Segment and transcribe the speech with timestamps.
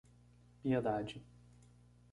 [0.63, 1.21] Piedade